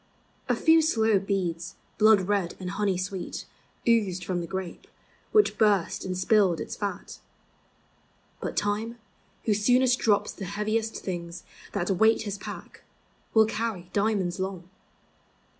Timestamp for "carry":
13.45-13.91